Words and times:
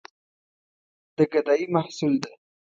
د 1.15 1.17
ګدايي 1.31 1.65
محصول 1.75 2.13
ده. 2.23 2.31